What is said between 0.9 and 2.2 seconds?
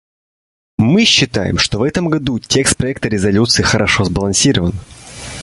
считаем, что в этом